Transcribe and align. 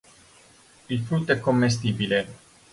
Il 0.89 0.99
frutto 1.03 1.31
è 1.31 1.39
commestibile. 1.39 2.27